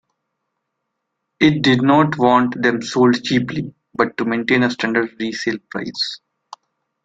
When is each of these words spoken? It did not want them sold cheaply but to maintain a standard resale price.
It 1.39 1.61
did 1.61 1.83
not 1.83 2.17
want 2.17 2.59
them 2.59 2.81
sold 2.81 3.23
cheaply 3.23 3.75
but 3.93 4.17
to 4.17 4.25
maintain 4.25 4.63
a 4.63 4.71
standard 4.71 5.11
resale 5.19 5.59
price. 5.69 6.19